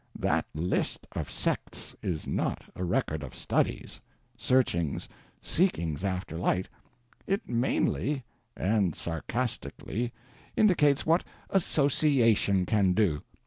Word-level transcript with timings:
That 0.17 0.47
list 0.55 1.05
of 1.11 1.29
sects 1.29 1.95
is 2.01 2.25
not 2.25 2.63
a 2.75 2.83
record 2.83 3.21
of 3.21 3.35
studies, 3.35 4.01
searchings, 4.35 5.07
seekings 5.43 6.03
after 6.03 6.39
light; 6.39 6.67
it 7.27 7.47
mainly 7.47 8.23
(and 8.57 8.95
sarcastically) 8.95 10.11
indicates 10.57 11.05
what 11.05 11.23
_association 11.51 12.65
_can 12.65 12.95
do. 12.95 13.21